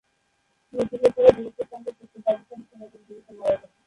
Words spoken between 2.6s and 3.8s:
সেনাদের বিরুদ্ধে লড়াই করেন।